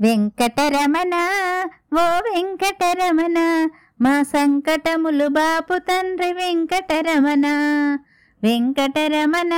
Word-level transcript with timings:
వెంకటరమణ 0.00 1.14
ఓ 1.94 2.02
వెంకటరమణ 2.26 3.38
మా 4.00 4.22
సంకటములు 4.22 5.26
బాపు 5.28 5.78
తండ్రి 5.78 6.32
వెంకటరమణ. 6.32 7.46
వెంకటరమణ 8.42 9.54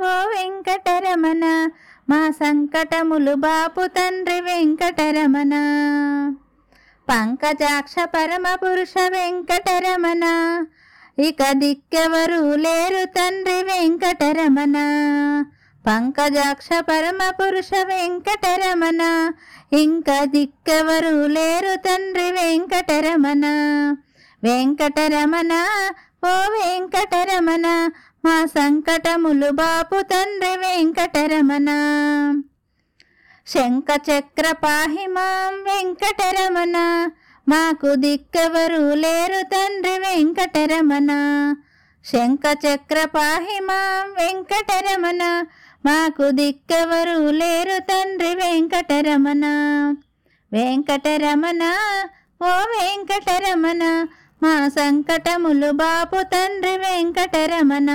ఓ 0.00 0.12
వెంకటరమణ 0.28 1.44
మా 2.10 2.30
సంకటములు 2.30 3.34
బాపు 3.34 3.86
తండ్రి 3.86 4.40
వెంకటరమణ. 4.40 5.52
పంకజాక్ష 7.08 7.94
పరమ 8.04 8.54
పురుష 8.54 8.94
వెంకటరమణ 9.08 10.24
ఇక 11.18 11.42
దిక్కెవరూ 11.52 12.56
లేరు 12.56 13.04
తండ్రి 13.04 13.58
వెంకటరమణ. 13.62 14.76
పంకజాక్ష 15.86 16.68
పరమ 16.80 17.18
పురుష 17.30 17.70
వెంకటరమణ 17.84 19.02
ఇంకా 19.72 20.24
దిక్కెవరు 20.24 21.26
లేరు 21.26 21.74
తండ్రి 21.76 22.30
వెంకటరమణ. 22.30 23.44
వెంకటరమణ 24.42 25.52
ఓ 26.24 26.32
వెంకటరమణ 26.54 27.66
మా 28.24 28.44
సంకటములు 28.44 29.50
బాపు 29.50 30.00
తండ్రి 30.02 30.56
వెంకటరమణ. 30.56 31.68
శంఖ 33.46 33.86
చక్ర 34.10 34.46
మాం 35.08 35.54
వెంకటరమణ 35.64 36.76
మాకు 37.48 37.94
దిక్కెవరు 37.94 38.94
లేరు 38.94 39.42
తండ్రి 39.42 39.98
వెంకటరమణ. 39.98 41.10
శంఖచక్ర 42.04 43.04
పాహి 43.04 43.60
మాం 43.60 44.12
వెంకటరమణ. 44.12 45.22
మాకు 45.86 46.30
దిక్కెవరు 46.30 47.30
లేరు 47.30 47.78
తండ్రి 47.78 48.34
వెంకటరమణ. 48.34 49.44
వెంకటరమణ 50.52 51.62
ఓ 52.42 52.46
వెంకటరమణ 52.46 54.06
మా 54.42 54.68
సంకటములు 54.68 55.70
బాపు 55.70 56.22
తండ్రి 56.22 56.78
వెంకటరమణ. 56.78 57.90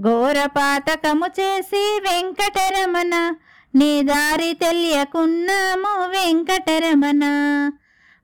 ఘోరపాతకము 0.00 1.26
చేసి 1.26 2.00
వెంకటరమణ 2.00 3.34
నీ 3.74 4.02
దారి 4.02 4.52
తెలియకున్నాము 4.52 5.92
వెంకటరమణ. 6.06 7.24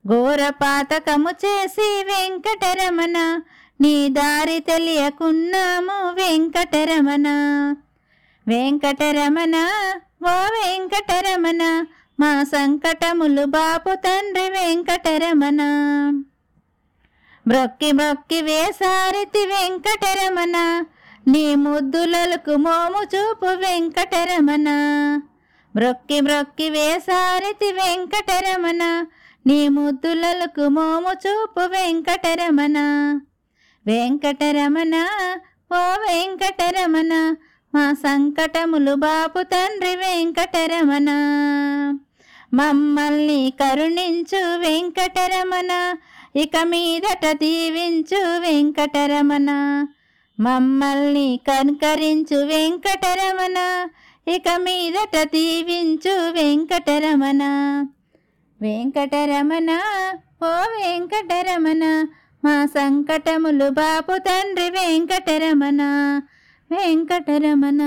ఘోరపాతకము 0.07 1.29
చేసి 1.29 2.03
వెంకటరమణ 2.03 3.41
నీ 3.81 4.09
దారి 4.09 4.59
తెలియకున్నాము 4.59 6.13
వెంకటరమణ. 6.13 7.27
వెంకటరమణ 8.47 9.55
ఓ 10.23 10.35
వెంకటరమణ 10.55 11.85
మా 12.19 12.43
సంకటములు 12.43 13.45
బాపు 13.45 13.95
తండ్రి 13.95 14.49
వెంకటరమణ. 14.49 15.61
బ్రొక్కి 17.47 17.91
బ్రొక్కి 17.91 18.41
వేసారితి 18.41 19.45
వెంకటరమణ 19.45 20.83
నీ 21.27 21.55
ముద్దులకు 21.55 22.55
మోము 22.55 23.01
చూపు 23.03 23.45
వెంకటరమణ. 23.45 24.67
బ్రొక్కి 25.75 26.21
బ్రొక్కి 26.21 26.69
వేసారితి 26.69 27.71
వెంకటరమణ 27.71 29.05
నీ 29.45 29.69
ముద్దులకు 29.69 30.67
మోము 30.67 31.13
చూపు 31.27 31.59
వెంకటరమణ. 31.59 32.77
వెంకటరమణ 33.87 34.95
ఓ 35.73 35.81
వెంకటరమణ 36.03 37.13
మా 37.75 37.93
సంకటములు 37.93 38.93
బాపు 38.93 39.41
తండ్రి 39.43 39.95
వెంకటరమణ. 39.95 41.09
మమ్మల్ని 42.53 43.53
కరుణించు 43.61 44.41
వెంకటరమణ 44.57 45.71
ఇక 46.35 46.57
మీదట 46.63 47.25
దీవించు 47.31 48.19
వెంకటరమణ. 48.39 49.49
మమ్మల్ని 50.39 51.39
కనుకరించు 51.47 52.39
వెంకటరమణ 52.45 53.57
ఇక 54.27 54.49
మీదట 54.57 55.15
దీవించు 55.23 56.15
వెంకటరమణ. 56.31 57.43
వెంకటరమణ 58.61 59.69
ఓ 60.43 60.53
వెంకటరమణ 60.77 61.83
మా 62.47 62.57
సంకటములు 62.65 63.67
బాపు 63.77 64.15
తండ్రి 64.17 64.67
వెంకటరమణ 64.75 65.81
వెంకటరమణ. 66.71 67.81